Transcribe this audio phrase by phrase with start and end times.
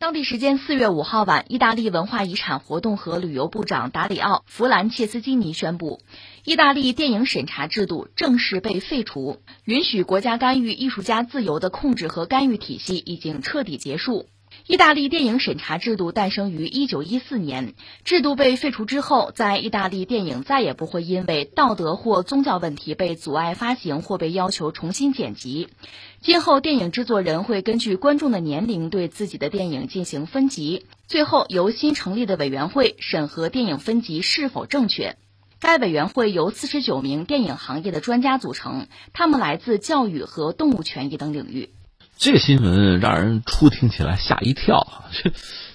[0.00, 6.00] 当地时间四月五号晚，意大利文化遗产活动和旅游部长达里奥·弗兰切斯基尼宣布，
[6.42, 14.24] 意大利电影审查制度正式被废除，允许国家干预艺术家自由的控制和干预体系已经彻底结束。
[14.66, 17.74] 意大利电影审查制度诞生于一九一四年，
[18.04, 25.68] 制度被废除之后，在意大利电影再也不会因为道德或宗教问题被阻碍发行或被要求重新剪辑。
[26.20, 35.16] 今后，电影制作人会根据观众的年龄对自己的电影进行分级，最后由新成立的委员会审核电影分级是否正确。
[35.58, 41.70] 该委员会由四十九名电影行业的专家组成，他们来自教育和动物权益等领域。
[42.20, 44.86] 这个新闻让人初听起来吓一跳！
[45.10, 45.32] 这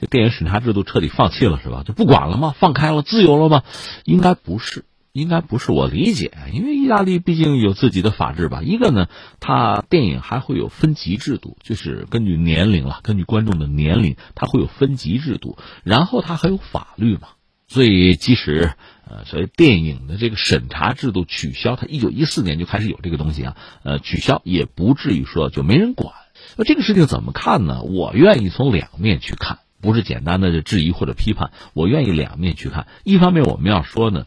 [0.00, 1.82] 这电影审查制度彻底放弃了是吧？
[1.84, 2.54] 就不管了吗？
[2.56, 3.64] 放开了，自由了吗？
[4.04, 5.72] 应该不是，应该不是。
[5.72, 8.62] 我理解，因为意大利毕竟有自己的法制吧。
[8.62, 9.08] 一个呢，
[9.40, 15.58] 它电影还会有分级制度，就是根据年龄了，根据观众的年龄，它会有分级制度。
[15.82, 17.30] 然后它还有法律嘛，
[17.66, 18.74] 所以即使
[19.10, 26.14] 呃，所谓电影的这个审查制度取消，它一九一四年就开始有这个东西啊，呃，取消也不至于说就没人管。
[26.56, 27.82] 那这个事情怎么看呢？
[27.82, 31.50] 我愿意从两面去看，不是简单的质疑或者批判。
[31.72, 32.86] 我愿意两面去看。
[33.04, 34.26] 一方面，我们要说呢，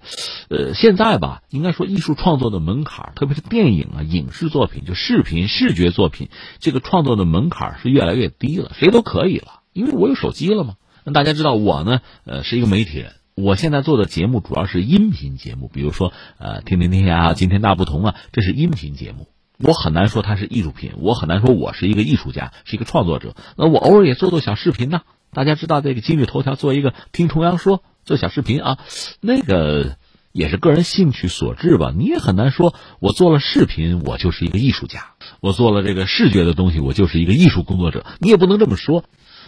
[0.50, 10.76] 呃，现在吧，应该说艺术创作的门槛，特别是电影啊、影视作品，就视频、视觉作品，这个创作的门槛是越来越低了，谁都可以了，因为我有手机了嘛。
[11.04, 19.28] 那大家知道我呢，呃，是一个媒体人，我现在做的节目主要是音频节目，比如说呃，天天天下、今天大不同啊，这是音频节目。
[19.64, 23.36] 我很难说它是艺术品，我很难说我是一个艺术家，是一个创作者。
[23.56, 25.02] 那我偶尔也做做小视频呢。
[25.34, 28.80] 大家知道这个今日头条做一个听重阳说做小视频啊，
[29.22, 29.96] 那个
[30.34, 31.94] 也是个人兴趣所致吧。
[31.96, 38.06] 你也很难说我做了视频，我就是一个艺术家；我做了这个视觉的东西，我就是一个艺术工作者。
[38.20, 39.06] 你也不能这么说。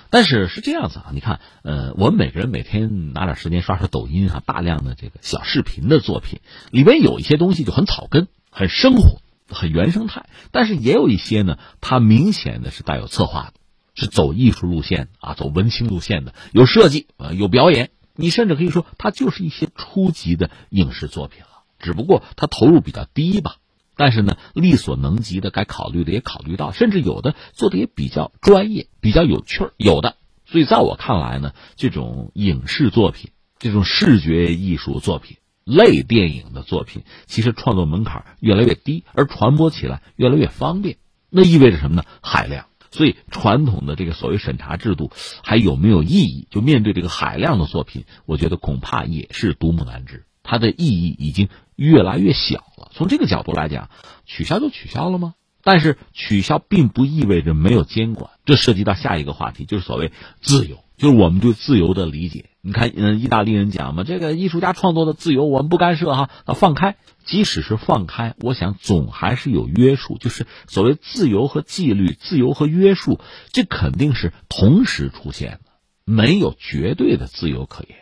[0.09, 9.22] 但是是这样子啊，你看，呃，我们每个人每天拿点时间刷刷抖音啊，大量的这个小视频的作品里面有一些东西就很草根，很生活。
[9.47, 13.53] 很原生态，但是也有一些呢，它明显的是带有策划的，
[13.95, 17.91] 是走艺术路线啊，走文青路线的，有设计啊，有表演。
[18.15, 23.55] 你甚至可以说，它就是一些初级的影视作品了，只不过它投入比较低吧。
[23.95, 30.15] 但是呢，力所能及的该考虑的也考虑到，甚至有的做的也比较专业，比较有趣儿，有的。
[30.45, 35.37] 所以在我看来呢，这种影视作品，这种视觉艺术作品。
[35.63, 40.97] 类电影的作品，其实创作门槛越来越低，而传播起来越来越方便。
[41.29, 42.03] 那意味着什么呢？
[42.21, 42.65] 海量。
[42.91, 45.11] 所以传统的这个所谓审查制度
[45.43, 46.47] 还有没有意义？
[46.51, 50.25] 就面对这个海量的作品，我觉得恐怕也是独木难支。
[50.43, 52.91] 它的意义已经越来越小了。
[52.93, 53.89] 从这个角度来讲，
[54.25, 55.33] 取消就取消了吗？
[55.63, 58.29] 但是取消并不意味着没有监管。
[58.45, 60.11] 这涉及到下一个话题，就是所谓
[60.41, 60.77] 自由。
[60.95, 66.95] 就是我们对自由的理解，你看，嗯，意大利人讲嘛，这个艺术家创作的自由，我们不干涉哈，啊，放开。
[67.25, 73.19] 即使是放开，我想总还是有约束，就是所谓自由和纪律，自由和约束，
[73.51, 75.71] 这肯定是同时出现的，
[76.05, 77.97] 没有绝对的自由可言。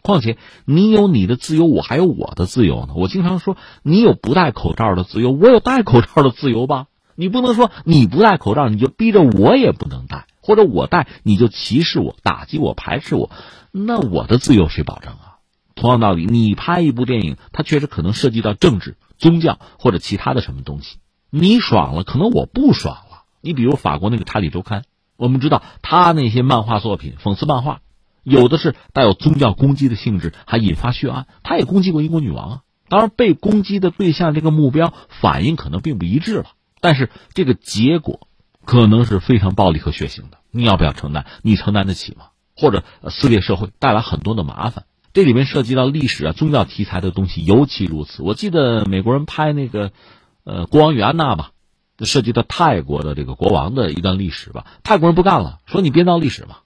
[0.00, 2.94] 况且你有你的自由，我还有我的自由呢。
[2.94, 6.86] 我经常说，你有不戴口罩的自由，我有戴口罩的自由吧？
[7.20, 10.26] 你不能说你不戴口罩，你就逼着我也不能戴。
[10.40, 13.28] 或者我戴你就歧视我、打击我、排斥我，
[13.72, 15.38] 那我的自由谁保证啊？
[15.74, 20.98] 同样道理，你拍一部电影，它确实可能涉及到政治、宗教或者其他的什么东西，
[21.28, 23.24] 你爽了，可能我不爽了。
[23.40, 24.82] 你比如法国那个《查理周刊》，
[25.16, 27.80] 我们知道他那些漫画作品、讽刺漫画，
[28.22, 31.26] 有的是带有宗教攻击的性质，还引发血案。
[31.42, 32.60] 他也攻击过英国女王啊。
[32.88, 36.46] 当然，被攻击的对象这个目标反应可能并不一致了，
[36.80, 38.26] 但是这个结果。
[38.64, 41.24] 可能是非常暴力和血腥的，你要不要承担？
[41.40, 42.26] 你承担得起吗？
[42.54, 44.84] 或者撕裂社会，带来很多的麻烦。
[45.14, 48.22] 这里面涉及到历史啊、宗教题材的东西尤其如此。
[48.22, 49.92] 我记得美国人拍那个，
[50.44, 51.52] 呃，国王与安娜吧，
[52.00, 54.66] 涉及到泰国的这个国王的一段历史吧。
[54.82, 56.56] 泰国人不干了，说你编造历史嘛，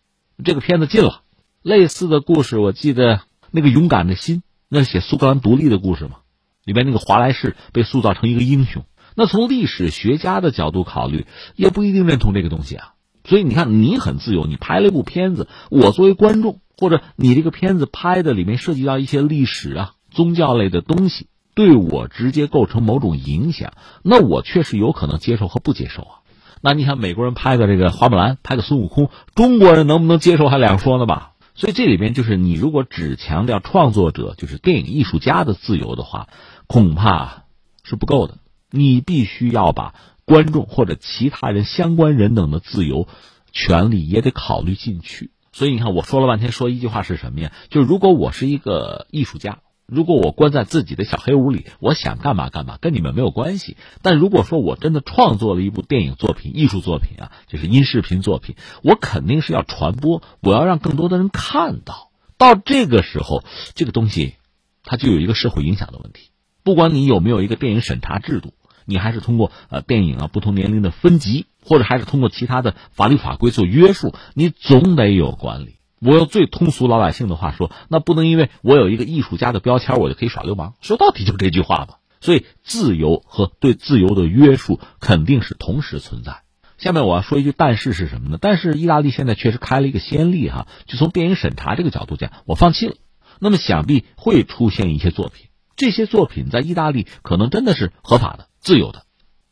[0.45, 1.21] 这个片子禁了。
[1.63, 3.21] 类似的故事，我记得
[3.53, 6.17] 那个勇敢的心，那写苏格兰独立的故事嘛，
[6.65, 8.85] 里面那个华莱士被塑造成一个英雄。
[9.15, 11.27] 那从历史学家的角度考虑，
[11.57, 12.95] 也不一定认同这个东西啊。
[13.25, 26.15] 所以你看，你很自由，你拍了一部片子，我作为观众，或者你这个片子拍的里面涉及到一些历史啊、宗教类的东西，对我直接构成某种影响，那我确实有可能接受和不接受啊。
[26.61, 31.33] 那你看美国人拍的这个花木兰，拍的孙悟空，中国人能不能接受还两说呢吧？
[31.55, 36.29] 所以这里边就是你如果只强调创作者，就是电影艺术家的自由的话，
[36.67, 37.45] 恐怕
[37.85, 38.39] 是不够的。
[38.73, 43.07] 你必须要把观众或者其他人、相关人等的自由
[43.53, 45.31] 权利也得考虑进去。
[45.53, 47.53] 所以你看，我说了半天，说一句话是什么呀？
[47.69, 53.77] 就是如果我是一个艺术家，如果我关在自己的小黑屋里，我想干嘛干嘛，跟你们没有关系。
[54.01, 62.11] 但如果说我真的创作了一部电影作品、艺术作品啊，就是音视频作品，我肯定是要传播，我要让更多的人看到。
[62.39, 64.37] 到这个时候，这个东西，
[64.85, 66.31] 它就有一个社会影响的问题。
[66.63, 68.55] 不管你有没有一个电影审查制度。
[68.85, 75.77] 你还是通过呃电影啊不同年龄的分级，或者还是通过其他的法律法规做约束，你总得有管理。
[76.01, 80.75] 我用最通俗老百姓的话说，那不能因为我有一个艺术家的标签，我就可以耍流氓。
[80.81, 81.99] 说到底就这句话吧。
[82.21, 86.43] 所以自由和对自由的约束肯定是同时存在。
[86.79, 88.39] 下面我要说一句但是是什么呢？
[88.41, 92.95] 但是意大利现在确实开了一个先例哈，就从电影审查这个角度讲，我放弃了。
[93.41, 95.47] 那么想必会出现一些作品，
[95.77, 98.49] 这些作品在意大利可能真的是合法的。
[98.61, 99.05] 自由的，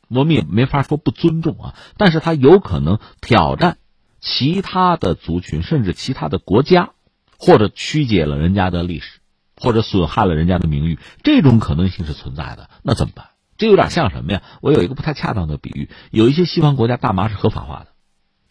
[0.08, 1.74] 我们也没法说不尊重啊。
[1.96, 3.78] 但是它有可能挑战
[4.20, 6.90] 其他的族群，甚至其他的国家，
[7.38, 9.20] 或者曲解了人家的历史，
[9.56, 12.70] 或者损害了人家的名誉，这种可能性是存在的。
[12.82, 13.26] 那怎么办？
[13.58, 14.42] 这有点像什么呀？
[14.60, 17.88] 我有一个不太恰当的比喻：有一些西方国家大麻是合法化的，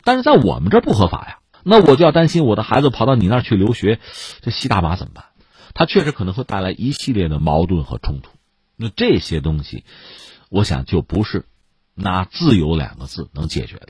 [0.03, 1.39] 但是在我们这不合法呀。
[1.63, 3.99] 那我就要担心我的孩子跑到你那儿去留学，
[4.41, 5.25] 这吸大麻怎么办？
[5.73, 8.31] 它确实可能会带来一系列的矛盾和冲突。
[8.75, 9.83] 那这些东西。
[10.51, 11.45] 我想就不是
[11.93, 13.89] 拿“自由”两个字能解决的。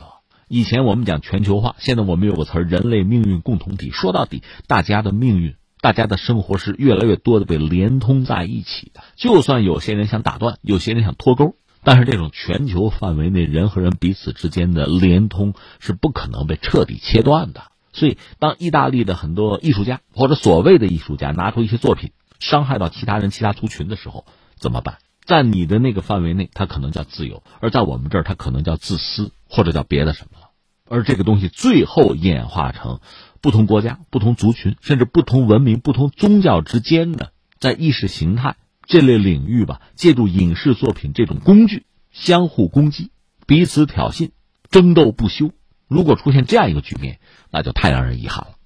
[0.49, 3.91] 以前我们讲全球化，现在我们有个词儿“人类命运共同体”。
[3.95, 9.01] 说到底，大家的命运、大家的生活是越来越多的被连通在一起的。
[9.15, 17.63] 就算有些人想打断，有些人想脱钩，但是这种全球范围内人和人彼此之间的连通是不可能被彻底切断的。
[17.99, 24.25] 所以，当意大利的很多艺术家或者所谓的艺术家拿出一些作品伤害到其他人、其他族群的时候，
[24.57, 24.99] 怎么办？
[25.25, 30.47] 在你的那个范围内，它可能叫自由；而在我们这儿，它可能叫自私，或者叫别的什么了。
[30.87, 32.99] 而这个东西最后演化成
[33.41, 38.55] 不同国家、不同族群，甚至不同文明、不同宗教之间的在意识形态
[38.87, 43.11] 这类领域吧，借助影视作品这种工具相互攻击、
[43.45, 44.31] 彼此挑衅、
[44.71, 45.51] 争斗不休。
[45.89, 47.19] 如果出现这样一个局面，
[47.49, 48.58] 那就太让人遗憾了。